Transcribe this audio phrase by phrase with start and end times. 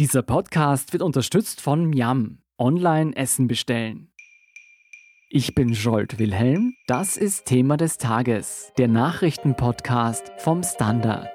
[0.00, 2.38] Dieser Podcast wird unterstützt von Miam.
[2.58, 4.10] Online Essen bestellen.
[5.30, 6.74] Ich bin Jolt Wilhelm.
[6.88, 11.28] Das ist Thema des Tages, der Nachrichtenpodcast vom Standard.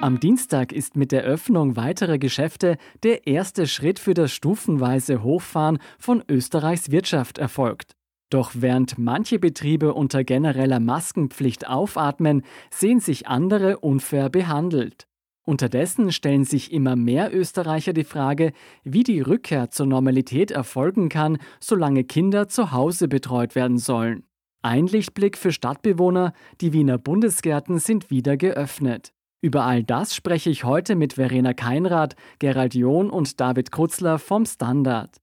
[0.00, 5.78] Am Dienstag ist mit der Öffnung weiterer Geschäfte der erste Schritt für das stufenweise Hochfahren
[5.98, 7.97] von Österreichs Wirtschaft erfolgt.
[8.30, 15.06] Doch während manche Betriebe unter genereller Maskenpflicht aufatmen, sehen sich andere unfair behandelt.
[15.44, 18.52] Unterdessen stellen sich immer mehr Österreicher die Frage,
[18.84, 24.24] wie die Rückkehr zur Normalität erfolgen kann, solange Kinder zu Hause betreut werden sollen.
[24.60, 29.14] Ein Lichtblick für Stadtbewohner, die Wiener Bundesgärten sind wieder geöffnet.
[29.40, 34.44] Über all das spreche ich heute mit Verena Keinrad, Gerald John und David Krutzler vom
[34.44, 35.16] Standard.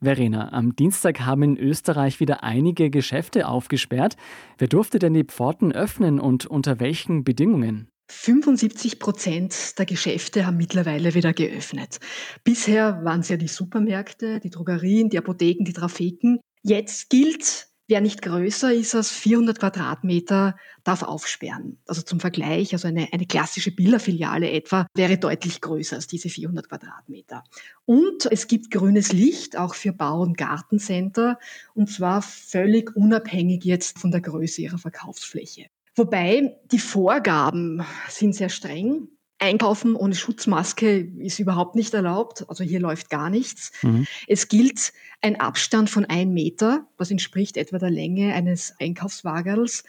[0.00, 4.16] Verena, am Dienstag haben in Österreich wieder einige Geschäfte aufgesperrt.
[4.58, 7.88] Wer durfte denn die Pforten öffnen und unter welchen Bedingungen?
[8.08, 11.98] 75 Prozent der Geschäfte haben mittlerweile wieder geöffnet.
[12.44, 16.40] Bisher waren es ja die Supermärkte, die Drogerien, die Apotheken, die Trafiken.
[16.62, 21.78] Jetzt gilt, Wer nicht größer ist als 400 Quadratmeter, darf aufsperren.
[21.86, 26.68] Also zum Vergleich, also eine, eine klassische Billerfiliale etwa wäre deutlich größer als diese 400
[26.68, 27.44] Quadratmeter.
[27.84, 31.38] Und es gibt grünes Licht auch für Bau- und Gartencenter
[31.74, 35.66] und zwar völlig unabhängig jetzt von der Größe ihrer Verkaufsfläche.
[35.94, 39.08] Wobei die Vorgaben sind sehr streng.
[39.38, 42.48] Einkaufen ohne Schutzmaske ist überhaupt nicht erlaubt.
[42.48, 43.72] Also hier läuft gar nichts.
[43.82, 44.06] Mhm.
[44.26, 49.84] Es gilt ein Abstand von ein Meter, was entspricht etwa der Länge eines Einkaufswagels.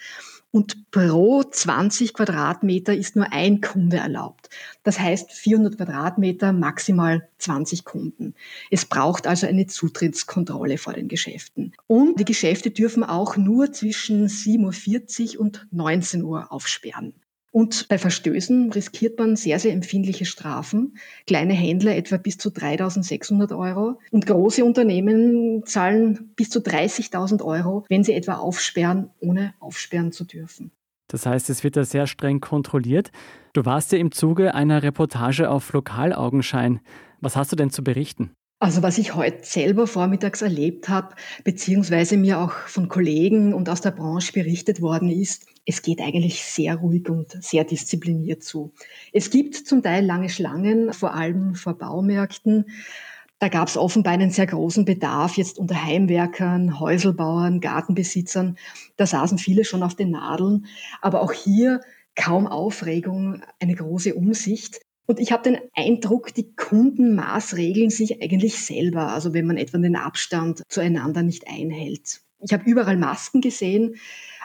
[0.51, 4.49] Und pro 20 Quadratmeter ist nur ein Kunde erlaubt.
[4.83, 8.33] Das heißt 400 Quadratmeter, maximal 20 Kunden.
[8.71, 11.73] Es braucht also eine Zutrittskontrolle vor den Geschäften.
[11.85, 17.13] Und die Geschäfte dürfen auch nur zwischen 7.40 Uhr und 19 Uhr aufsperren.
[17.57, 20.95] Und bei Verstößen riskiert man sehr, sehr empfindliche Strafen.
[21.25, 27.83] Kleine Händler etwa bis zu 3.600 Euro und große Unternehmen zahlen bis zu 30.000 Euro,
[27.89, 30.69] wenn sie etwa aufsperren, ohne aufsperren zu dürfen.
[31.07, 33.09] Das heißt, es wird da sehr streng kontrolliert.
[33.53, 36.79] Du warst ja im Zuge einer Reportage auf Lokalaugenschein.
[37.21, 38.33] Was hast du denn zu berichten?
[38.59, 41.13] Also was ich heute selber vormittags erlebt habe,
[41.43, 46.43] beziehungsweise mir auch von Kollegen und aus der Branche berichtet worden ist, es geht eigentlich
[46.43, 48.73] sehr ruhig und sehr diszipliniert zu.
[49.13, 52.65] Es gibt zum Teil lange Schlangen, vor allem vor Baumärkten.
[53.37, 58.57] Da gab es offenbar einen sehr großen Bedarf jetzt unter Heimwerkern, Häuselbauern, Gartenbesitzern.
[58.95, 60.65] Da saßen viele schon auf den Nadeln.
[61.03, 61.81] Aber auch hier
[62.15, 64.79] kaum Aufregung, eine große Umsicht.
[65.07, 69.77] Und ich habe den Eindruck, die Kunden maßregeln sich eigentlich selber, also wenn man etwa
[69.77, 72.21] den Abstand zueinander nicht einhält.
[72.39, 73.95] Ich habe überall Masken gesehen,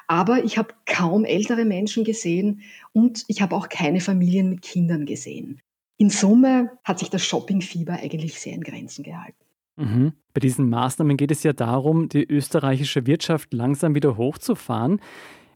[0.07, 2.63] aber ich habe kaum ältere Menschen gesehen
[2.93, 5.61] und ich habe auch keine Familien mit Kindern gesehen.
[5.99, 9.45] In Summe hat sich das Shoppingfieber eigentlich sehr in Grenzen gehalten.
[9.77, 10.13] Mhm.
[10.33, 15.01] Bei diesen Maßnahmen geht es ja darum, die österreichische Wirtschaft langsam wieder hochzufahren.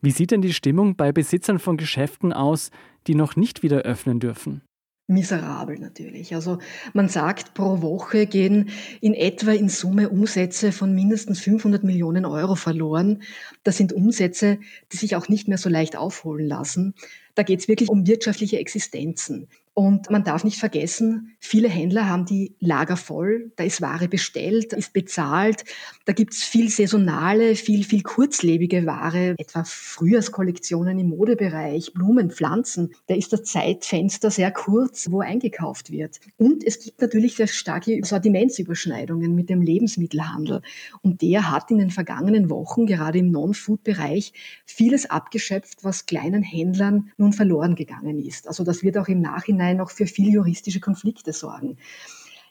[0.02, 2.70] Wie sieht denn die Stimmung bei Besitzern von Geschäften aus,
[3.06, 4.62] die noch nicht wieder öffnen dürfen?
[5.06, 6.34] Miserabel natürlich.
[6.34, 6.58] Also
[6.92, 12.56] man sagt, pro Woche gehen in etwa in Summe Umsätze von mindestens 500 Millionen Euro
[12.56, 13.22] verloren.
[13.62, 14.58] Das sind Umsätze,
[14.92, 16.94] die sich auch nicht mehr so leicht aufholen lassen.
[17.34, 19.48] Da geht es wirklich um wirtschaftliche Existenzen.
[19.78, 24.72] Und man darf nicht vergessen, viele Händler haben die Lager voll, da ist Ware bestellt,
[24.72, 25.66] ist bezahlt,
[26.06, 32.94] da gibt's viel saisonale, viel, viel kurzlebige Ware, etwa Frühjahrskollektionen im Modebereich, Blumen, Pflanzen.
[33.08, 36.20] Da ist das Zeitfenster sehr kurz, wo eingekauft wird.
[36.38, 40.62] Und es gibt natürlich sehr starke Sortimentsüberschneidungen mit dem Lebensmittelhandel.
[41.02, 44.32] Und der hat in den vergangenen Wochen, gerade im Non-Food-Bereich,
[44.64, 48.48] vieles abgeschöpft, was kleinen Händlern nun verloren gegangen ist.
[48.48, 51.78] Also das wird auch im Nachhinein Nachhinein noch für viele juristische Konflikte sorgen.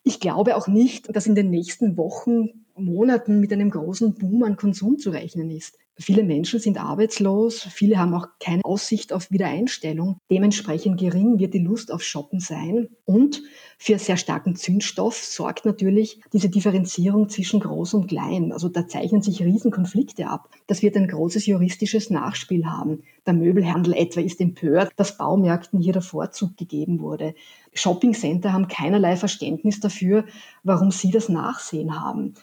[0.03, 4.57] Ich glaube auch nicht, dass in den nächsten Wochen, Monaten mit einem großen Boom an
[4.57, 5.77] Konsum zu rechnen ist.
[5.97, 10.17] Viele Menschen sind arbeitslos, viele haben auch keine Aussicht auf Wiedereinstellung.
[10.29, 12.89] Dementsprechend gering wird die Lust auf Shoppen sein.
[13.05, 13.41] Und
[13.77, 18.51] für sehr starken Zündstoff sorgt natürlich diese Differenzierung zwischen Groß und Klein.
[18.51, 20.49] Also da zeichnen sich Riesenkonflikte ab.
[20.67, 23.03] Das wird ein großes juristisches Nachspiel haben.
[23.25, 27.35] Der Möbelhandel etwa ist empört, dass Baumärkten hier der Vorzug gegeben wurde.
[27.73, 30.25] Shoppingcenter haben keinerlei Verständnis dafür,
[30.63, 32.33] warum sie das Nachsehen haben.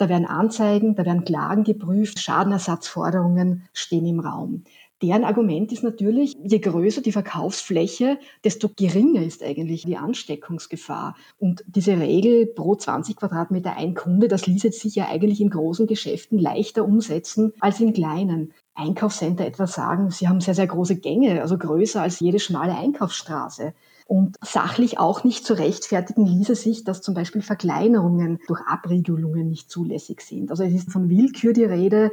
[0.00, 4.64] Da werden Anzeigen, da werden Klagen geprüft, Schadenersatzforderungen stehen im Raum.
[5.02, 11.16] Deren Argument ist natürlich, je größer die Verkaufsfläche, desto geringer ist eigentlich die Ansteckungsgefahr.
[11.38, 15.86] Und diese Regel pro 20 Quadratmeter ein Kunde, das ließe sich ja eigentlich in großen
[15.86, 18.54] Geschäften leichter umsetzen als in kleinen.
[18.74, 20.10] Einkaufscenter etwas sagen.
[20.10, 23.74] Sie haben sehr, sehr große Gänge, also größer als jede schmale Einkaufsstraße.
[24.10, 29.70] Und sachlich auch nicht zu rechtfertigen ließe sich, dass zum Beispiel Verkleinerungen durch Abriegelungen nicht
[29.70, 30.50] zulässig sind.
[30.50, 32.10] Also es ist von Willkür die Rede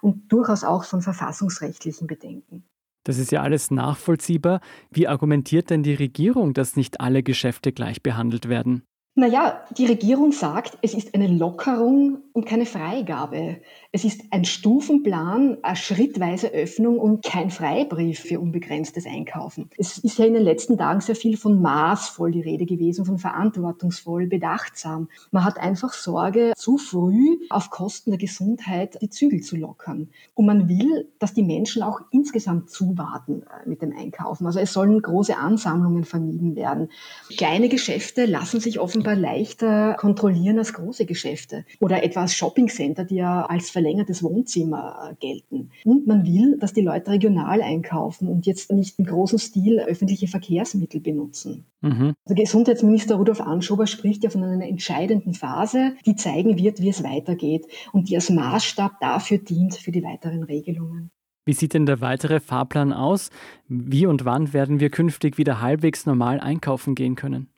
[0.00, 2.64] und durchaus auch von verfassungsrechtlichen Bedenken.
[3.04, 4.60] Das ist ja alles nachvollziehbar.
[4.90, 8.82] Wie argumentiert denn die Regierung, dass nicht alle Geschäfte gleich behandelt werden?
[9.18, 13.62] Naja, die Regierung sagt, es ist eine Lockerung und keine Freigabe.
[13.90, 19.70] Es ist ein Stufenplan, eine schrittweise Öffnung und kein Freibrief für unbegrenztes Einkaufen.
[19.78, 23.16] Es ist ja in den letzten Tagen sehr viel von maßvoll die Rede gewesen, von
[23.16, 25.08] verantwortungsvoll, bedachtsam.
[25.30, 30.10] Man hat einfach Sorge, zu früh auf Kosten der Gesundheit die Zügel zu lockern.
[30.34, 34.46] Und man will, dass die Menschen auch insgesamt zuwarten äh, mit dem Einkaufen.
[34.46, 36.90] Also es sollen große Ansammlungen vermieden werden.
[37.38, 41.64] Kleine Geschäfte lassen sich offenbar leichter kontrollieren als große Geschäfte.
[41.80, 45.70] Oder etwa als Shoppingcenter, die ja als verlängertes Wohnzimmer äh, gelten.
[45.84, 50.28] Und man will, dass die Leute regional einkaufen und jetzt nicht im großen Stil öffentliche
[50.28, 51.66] Verkehrsmittel benutzen.
[51.80, 52.14] Mhm.
[52.24, 57.02] Also Gesundheitsminister Rudolf Anschober spricht ja von einer entscheidenden Phase, die zeigen wird, wie es
[57.02, 61.10] weitergeht und die als Maßstab dafür dient für die weiteren Regelungen.
[61.44, 63.30] Wie sieht denn der weitere Fahrplan aus?
[63.68, 67.48] Wie und wann werden wir künftig wieder halbwegs normal einkaufen gehen können?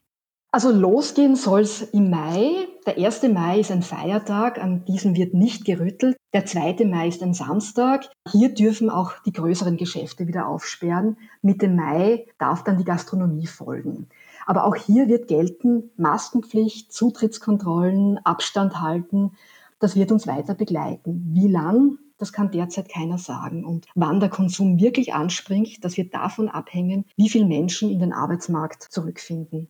[0.51, 2.67] Also losgehen soll es im Mai.
[2.87, 3.21] Der 1.
[3.31, 6.17] Mai ist ein Feiertag, an diesem wird nicht gerüttelt.
[6.33, 6.85] Der 2.
[6.85, 8.09] Mai ist ein Samstag.
[8.27, 11.17] Hier dürfen auch die größeren Geschäfte wieder aufsperren.
[11.43, 14.09] Mitte Mai darf dann die Gastronomie folgen.
[14.47, 19.33] Aber auch hier wird gelten Maskenpflicht, Zutrittskontrollen, Abstand halten.
[19.77, 21.29] Das wird uns weiter begleiten.
[21.31, 21.99] Wie lang?
[22.17, 23.63] Das kann derzeit keiner sagen.
[23.63, 28.13] Und wann der Konsum wirklich anspringt, das wird davon abhängen, wie viele Menschen in den
[28.13, 29.69] Arbeitsmarkt zurückfinden.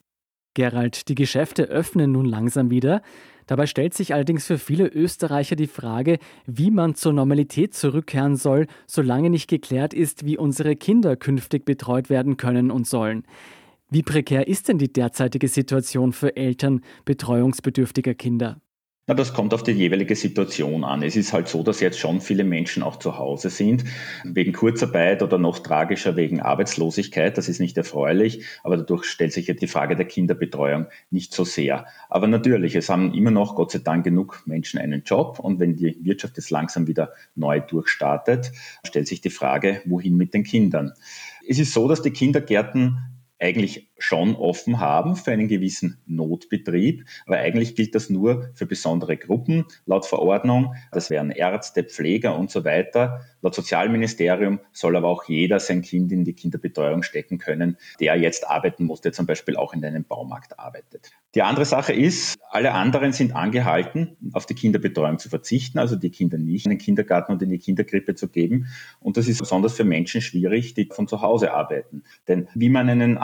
[0.60, 3.02] Gerald, die Geschäfte öffnen nun langsam wieder.
[3.48, 8.68] Dabei stellt sich allerdings für viele Österreicher die Frage, wie man zur Normalität zurückkehren soll,
[8.86, 13.24] solange nicht geklärt ist, wie unsere Kinder künftig betreut werden können und sollen.
[13.90, 18.60] Wie prekär ist denn die derzeitige Situation für Eltern betreuungsbedürftiger Kinder?
[19.10, 21.02] Na, das kommt auf die jeweilige Situation an.
[21.02, 23.84] Es ist halt so, dass jetzt schon viele Menschen auch zu Hause sind,
[24.24, 27.36] wegen Kurzarbeit oder noch tragischer wegen Arbeitslosigkeit.
[27.36, 31.44] Das ist nicht erfreulich, aber dadurch stellt sich ja die Frage der Kinderbetreuung nicht so
[31.44, 31.88] sehr.
[32.08, 35.76] Aber natürlich, es haben immer noch, Gott sei Dank, genug Menschen einen Job und wenn
[35.76, 38.52] die Wirtschaft jetzt langsam wieder neu durchstartet,
[38.86, 40.94] stellt sich die Frage, wohin mit den Kindern?
[41.48, 43.00] Es ist so, dass die Kindergärten
[43.40, 49.18] eigentlich schon offen haben für einen gewissen Notbetrieb, aber eigentlich gilt das nur für besondere
[49.18, 50.76] Gruppen laut Verordnung.
[50.92, 53.22] Das wären Ärzte, Pfleger und so weiter.
[53.42, 58.48] Laut Sozialministerium soll aber auch jeder sein Kind in die Kinderbetreuung stecken können, der jetzt
[58.50, 61.12] arbeiten muss, der zum Beispiel auch in einem Baumarkt arbeitet.
[61.36, 66.10] Die andere Sache ist, alle anderen sind angehalten, auf die Kinderbetreuung zu verzichten, also die
[66.10, 68.66] Kinder nicht in den Kindergarten und in die Kinderkrippe zu geben.
[69.00, 72.04] Und das ist besonders für Menschen schwierig, die von zu Hause arbeiten.
[72.28, 73.20] Denn wie man einen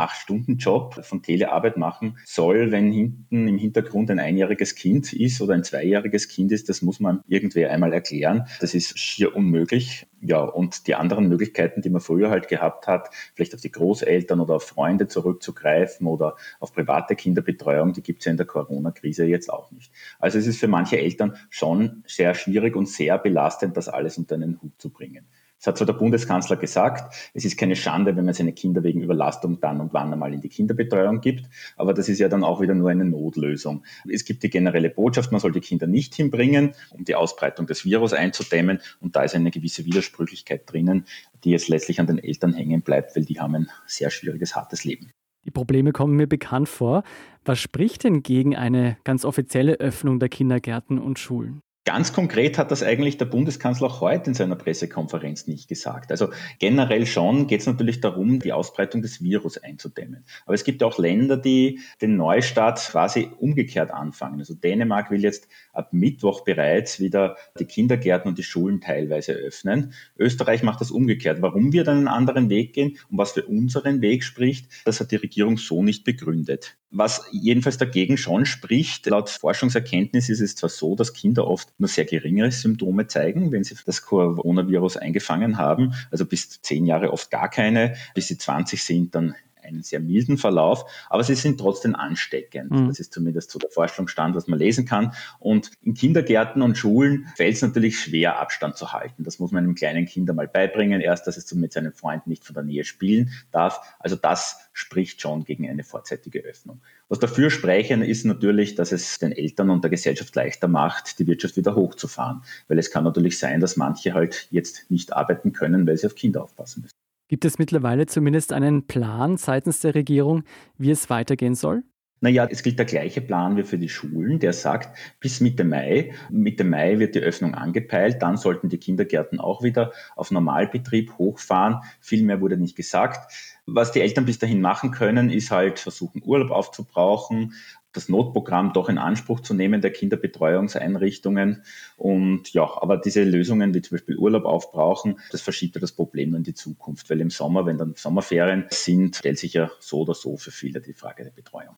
[0.66, 5.64] Acht-Stunden-Job von Telearbeit machen soll, wenn hinten im Hintergrund ein einjähriges Kind ist oder ein
[5.64, 8.48] zweijähriges Kind ist, das muss man irgendwer einmal erklären.
[8.60, 10.08] Das ist schier unmöglich.
[10.22, 14.40] Ja, und die anderen Möglichkeiten, die man früher halt gehabt hat, vielleicht auf die Großeltern
[14.40, 19.26] oder auf Freunde zurückzugreifen oder auf private Kinderbetreuung, die gibt es ja in der Corona-Krise
[19.26, 19.92] jetzt auch nicht.
[20.20, 24.36] Also es ist für manche Eltern schon sehr schwierig und sehr belastend, das alles unter
[24.36, 25.28] einen Hut zu bringen.
[25.66, 29.02] Es hat zwar der Bundeskanzler gesagt, es ist keine Schande, wenn man seine Kinder wegen
[29.02, 32.62] Überlastung dann und wann einmal in die Kinderbetreuung gibt, aber das ist ja dann auch
[32.62, 33.84] wieder nur eine Notlösung.
[34.08, 37.84] Es gibt die generelle Botschaft, man soll die Kinder nicht hinbringen, um die Ausbreitung des
[37.84, 41.06] Virus einzudämmen und da ist eine gewisse Widersprüchlichkeit drinnen,
[41.44, 44.84] die jetzt letztlich an den Eltern hängen bleibt, weil die haben ein sehr schwieriges, hartes
[44.84, 45.10] Leben.
[45.46, 47.02] Die Probleme kommen mir bekannt vor.
[47.44, 51.62] Was spricht denn gegen eine ganz offizielle Öffnung der Kindergärten und Schulen?
[51.86, 56.10] Ganz konkret hat das eigentlich der Bundeskanzler auch heute in seiner Pressekonferenz nicht gesagt.
[56.10, 60.26] Also generell schon geht es natürlich darum, die Ausbreitung des Virus einzudämmen.
[60.48, 64.40] Aber es gibt auch Länder, die den Neustart quasi umgekehrt anfangen.
[64.40, 69.94] Also Dänemark will jetzt ab Mittwoch bereits wieder die Kindergärten und die Schulen teilweise öffnen.
[70.18, 71.44] Österreich macht das umgekehrt.
[71.44, 75.12] Warum wir dann einen anderen Weg gehen und was für unseren Weg spricht, das hat
[75.12, 76.78] die Regierung so nicht begründet.
[76.92, 81.90] Was jedenfalls dagegen schon spricht, laut Forschungserkenntnis ist es zwar so, dass Kinder oft nur
[81.90, 87.32] sehr geringe Symptome zeigen, wenn sie das Coronavirus eingefangen haben, also bis zehn Jahre oft
[87.32, 91.96] gar keine, bis sie 20 sind, dann einen sehr milden Verlauf, aber sie sind trotzdem
[91.96, 92.72] ansteckend.
[92.72, 92.88] Mhm.
[92.88, 95.14] Das ist zumindest so der Forschungsstand, was man lesen kann.
[95.40, 99.24] Und in Kindergärten und Schulen fällt es natürlich schwer, Abstand zu halten.
[99.24, 101.02] Das muss man einem kleinen Kind einmal beibringen.
[101.02, 103.82] Erst, dass es mit seinen Freunden nicht von der Nähe spielen darf.
[104.00, 106.82] Also das spricht schon gegen eine vorzeitige Öffnung.
[107.08, 111.28] Was dafür sprechen, ist natürlich, dass es den Eltern und der Gesellschaft leichter macht, die
[111.28, 112.42] Wirtschaft wieder hochzufahren.
[112.68, 116.16] Weil es kann natürlich sein, dass manche halt jetzt nicht arbeiten können, weil sie auf
[116.16, 117.05] Kinder aufpassen müssen.
[117.28, 120.44] Gibt es mittlerweile zumindest einen Plan seitens der Regierung,
[120.78, 121.84] wie es weitergehen soll?
[122.22, 126.14] Naja, es gilt der gleiche Plan wie für die Schulen, der sagt, bis Mitte Mai,
[126.30, 131.82] Mitte Mai wird die Öffnung angepeilt, dann sollten die Kindergärten auch wieder auf Normalbetrieb hochfahren.
[132.00, 133.32] Viel mehr wurde nicht gesagt.
[133.66, 137.54] Was die Eltern bis dahin machen können, ist halt versuchen, Urlaub aufzubrauchen,
[137.96, 141.64] das Notprogramm doch in Anspruch zu nehmen der Kinderbetreuungseinrichtungen.
[141.98, 146.36] Und ja, aber diese Lösungen wie zum Beispiel Urlaub aufbrauchen, das verschiebt ja das Problem
[146.36, 150.14] in die Zukunft, weil im Sommer, wenn dann Sommerferien sind, stellt sich ja so oder
[150.14, 151.76] so für viele die Frage der Betreuung.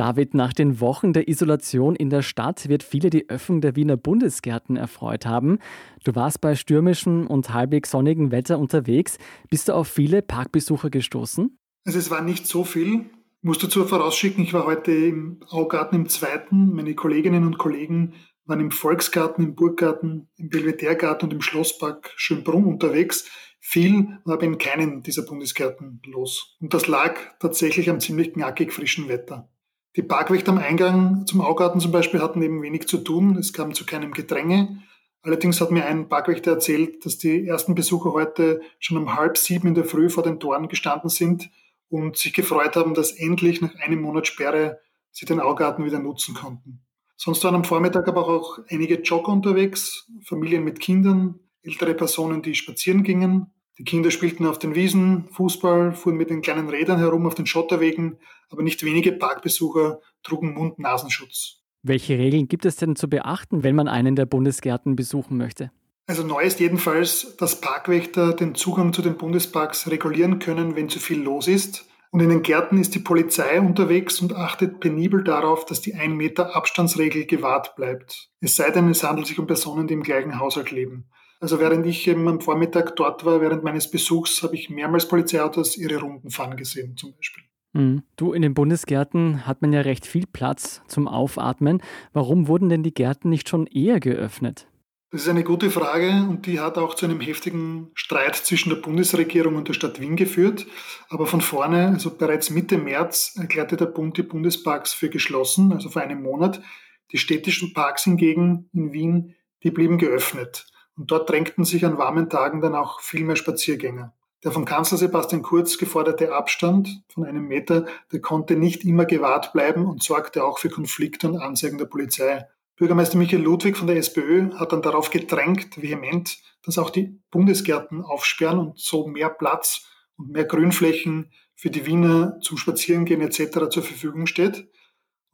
[0.00, 3.98] David, nach den Wochen der Isolation in der Stadt wird viele die Öffnung der Wiener
[3.98, 5.58] Bundesgärten erfreut haben.
[6.04, 9.18] Du warst bei stürmischem und halbwegs sonnigem Wetter unterwegs.
[9.50, 11.54] Bist du auf viele Parkbesucher gestoßen?
[11.86, 13.10] Also es war nicht so viel.
[13.42, 16.74] Musst du zur vorausschicken, ich war heute im Augarten im zweiten.
[16.74, 18.12] Meine Kolleginnen und Kollegen
[18.44, 23.30] waren im Volksgarten, im Burggarten, im Belvedergarten und im Schlosspark Schönbrunn unterwegs.
[23.58, 26.58] Viel war aber in keinen dieser Bundesgärten los.
[26.60, 29.48] Und das lag tatsächlich am ziemlich knackig frischen Wetter.
[29.96, 33.38] Die Parkwächter am Eingang zum Augarten zum Beispiel hatten eben wenig zu tun.
[33.38, 34.82] Es kam zu keinem Gedränge.
[35.22, 39.68] Allerdings hat mir ein Parkwächter erzählt, dass die ersten Besucher heute schon um halb sieben
[39.68, 41.48] in der Früh vor den Toren gestanden sind
[41.90, 44.80] und sich gefreut haben, dass endlich nach einem Monat Sperre
[45.10, 46.80] sie den Augarten wieder nutzen konnten.
[47.16, 52.54] Sonst waren am Vormittag aber auch einige Jogger unterwegs, Familien mit Kindern, ältere Personen, die
[52.54, 53.52] spazieren gingen.
[53.76, 57.46] Die Kinder spielten auf den Wiesen, Fußball, fuhren mit den kleinen Rädern herum auf den
[57.46, 58.18] Schotterwegen,
[58.48, 61.62] aber nicht wenige Parkbesucher trugen Mund-Nasenschutz.
[61.82, 65.70] Welche Regeln gibt es denn zu beachten, wenn man einen der Bundesgärten besuchen möchte?
[66.10, 70.98] Also neu ist jedenfalls, dass Parkwächter den Zugang zu den Bundesparks regulieren können, wenn zu
[70.98, 71.86] viel los ist.
[72.10, 76.12] Und in den Gärten ist die Polizei unterwegs und achtet penibel darauf, dass die 1
[76.16, 78.28] Meter Abstandsregel gewahrt bleibt.
[78.40, 81.08] Es sei denn, es handelt sich um Personen, die im gleichen Haushalt leben.
[81.38, 85.76] Also während ich eben am Vormittag dort war, während meines Besuchs, habe ich mehrmals Polizeiautos
[85.76, 87.44] ihre Runden fahren gesehen, zum Beispiel.
[87.72, 88.02] Mhm.
[88.16, 91.80] Du, in den Bundesgärten hat man ja recht viel Platz zum Aufatmen.
[92.12, 94.66] Warum wurden denn die Gärten nicht schon eher geöffnet?
[95.12, 98.76] Das ist eine gute Frage und die hat auch zu einem heftigen Streit zwischen der
[98.76, 100.68] Bundesregierung und der Stadt Wien geführt.
[101.08, 105.88] Aber von vorne, also bereits Mitte März, erklärte der Bund die Bundesparks für geschlossen, also
[105.88, 106.62] vor einem Monat.
[107.10, 110.68] Die städtischen Parks hingegen in Wien, die blieben geöffnet.
[110.96, 114.14] Und dort drängten sich an warmen Tagen dann auch viel mehr Spaziergänger.
[114.44, 119.52] Der vom Kanzler Sebastian Kurz geforderte Abstand von einem Meter, der konnte nicht immer gewahrt
[119.52, 122.46] bleiben und sorgte auch für Konflikte und Anzeigen der Polizei.
[122.80, 128.00] Bürgermeister Michael Ludwig von der SPÖ hat dann darauf gedrängt, vehement, dass auch die Bundesgärten
[128.02, 133.68] aufsperren und so mehr Platz und mehr Grünflächen für die Wiener zum Spazierengehen etc.
[133.68, 134.66] zur Verfügung steht.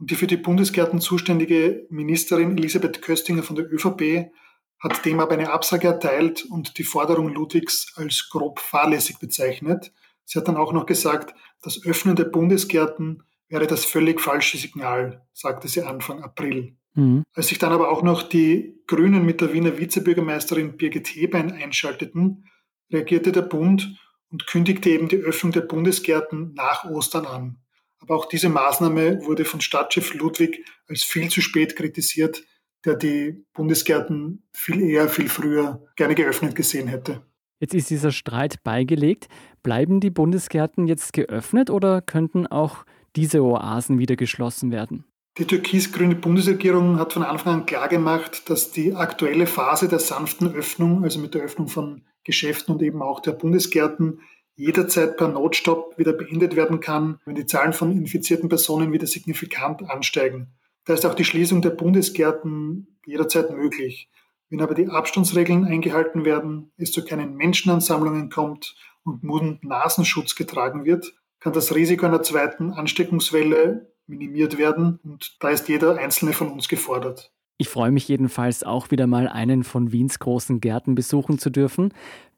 [0.01, 4.33] Und die für die Bundesgärten zuständige Ministerin Elisabeth Köstinger von der ÖVP
[4.81, 9.93] hat dem aber eine Absage erteilt und die Forderung Ludwigs als grob fahrlässig bezeichnet.
[10.25, 15.25] Sie hat dann auch noch gesagt, das Öffnen der Bundesgärten wäre das völlig falsche Signal,
[15.33, 16.77] sagte sie Anfang April.
[16.97, 17.23] Mhm.
[17.35, 22.47] Als sich dann aber auch noch die Grünen mit der Wiener Vizebürgermeisterin Birgit Hebein einschalteten,
[22.93, 23.97] reagierte der Bund
[24.31, 27.59] und kündigte eben die Öffnung der Bundesgärten nach Ostern an.
[28.01, 32.43] Aber auch diese Maßnahme wurde von Stadtchef Ludwig als viel zu spät kritisiert,
[32.85, 37.27] der die Bundesgärten viel eher, viel früher gerne geöffnet gesehen hätte.
[37.59, 39.29] Jetzt ist dieser Streit beigelegt.
[39.63, 42.85] Bleiben die Bundesgärten jetzt geöffnet oder könnten auch
[43.17, 45.06] diese Oasen wieder geschlossen werden?
[45.39, 51.05] Die türkis-grüne Bundesregierung hat von Anfang an klargemacht, dass die aktuelle Phase der sanften Öffnung,
[51.05, 54.21] also mit der Öffnung von Geschäften und eben auch der Bundesgärten,
[54.55, 59.89] jederzeit per Notstopp wieder beendet werden kann, wenn die Zahlen von infizierten Personen wieder signifikant
[59.91, 60.55] ansteigen.
[60.87, 64.09] Da ist auch die Schließung der Bundesgärten jederzeit möglich.
[64.49, 68.75] Wenn aber die Abstandsregeln eingehalten werden, es zu keinen Menschenansammlungen kommt
[69.05, 75.69] und Mund-Nasenschutz getragen wird, kann das Risiko einer zweiten Ansteckungswelle minimiert werden und da ist
[75.69, 77.33] jeder einzelne von uns gefordert.
[77.59, 81.93] Ich freue mich jedenfalls auch wieder mal einen von Wiens großen Gärten besuchen zu dürfen.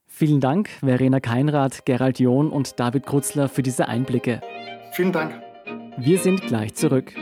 [0.07, 4.41] Vielen Dank, Verena Keinrad, Gerald John und David Krutzler für diese Einblicke.
[4.93, 5.41] Vielen Dank.
[5.99, 7.13] Wir sind gleich zurück.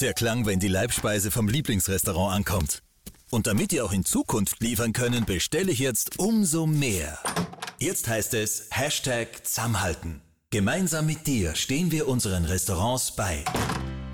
[0.00, 2.82] Der Klang, wenn die Leibspeise vom Lieblingsrestaurant ankommt.
[3.30, 7.18] Und damit ihr auch in Zukunft liefern können, bestelle ich jetzt umso mehr.
[7.78, 10.20] Jetzt heißt es Hashtag Zusammenhalten.
[10.50, 13.44] Gemeinsam mit dir stehen wir unseren Restaurants bei.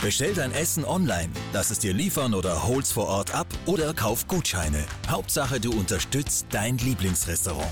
[0.02, 4.26] Bestell dein Essen online, lass es dir liefern oder hol's vor Ort ab oder kauf
[4.26, 4.83] Gutscheine.
[5.09, 7.69] Hauptsache, du unterstützt dein Lieblingsrestaurant.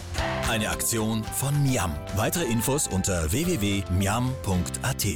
[0.51, 1.95] Eine Aktion von Miam.
[2.17, 5.07] Weitere Infos unter www.miam.at.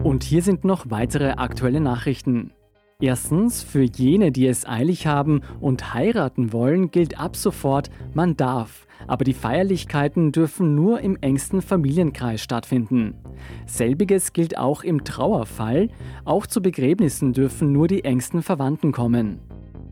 [0.00, 2.52] Und hier sind noch weitere aktuelle Nachrichten.
[3.00, 8.88] Erstens, für jene, die es eilig haben und heiraten wollen, gilt ab sofort, man darf,
[9.06, 13.14] aber die Feierlichkeiten dürfen nur im engsten Familienkreis stattfinden.
[13.66, 15.90] Selbiges gilt auch im Trauerfall,
[16.24, 19.38] auch zu Begräbnissen dürfen nur die engsten Verwandten kommen.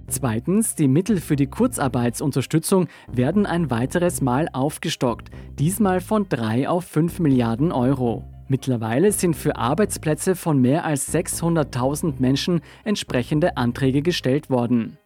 [0.09, 6.85] Zweitens, die Mittel für die Kurzarbeitsunterstützung werden ein weiteres Mal aufgestockt, diesmal von 3 auf
[6.87, 8.25] 5 Milliarden Euro.
[8.49, 14.99] Mittlerweile sind für Arbeitsplätze von mehr als 600.000 Menschen entsprechende Anträge gestellt worden.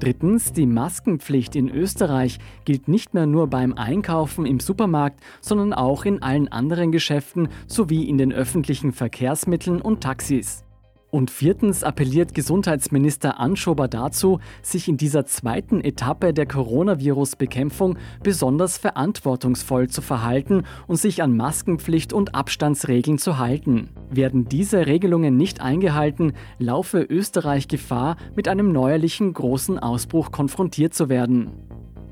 [0.00, 6.04] Drittens, die Maskenpflicht in Österreich gilt nicht mehr nur beim Einkaufen im Supermarkt, sondern auch
[6.04, 10.63] in allen anderen Geschäften sowie in den öffentlichen Verkehrsmitteln und Taxis.
[11.14, 19.86] Und viertens appelliert Gesundheitsminister Anschober dazu, sich in dieser zweiten Etappe der Coronavirus-Bekämpfung besonders verantwortungsvoll
[19.86, 23.90] zu verhalten und sich an Maskenpflicht und Abstandsregeln zu halten.
[24.10, 31.08] Werden diese Regelungen nicht eingehalten, laufe Österreich Gefahr, mit einem neuerlichen großen Ausbruch konfrontiert zu
[31.08, 31.52] werden.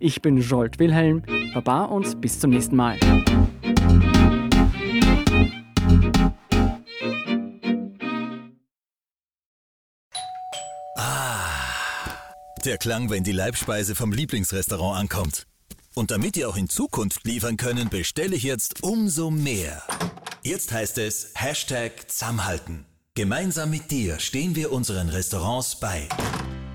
[0.00, 1.22] Ich bin Jolt Wilhelm,
[1.54, 2.98] Baba und bis zum nächsten Mal.
[10.96, 11.50] Ah,
[12.64, 15.46] der Klang, wenn die Leibspeise vom Lieblingsrestaurant ankommt.
[15.94, 19.82] Und damit ihr auch in Zukunft liefern können, bestelle ich jetzt umso mehr.
[20.44, 22.86] Jetzt heißt es Hashtag Zusammenhalten.
[23.14, 26.08] Gemeinsam mit dir stehen wir unseren Restaurants bei.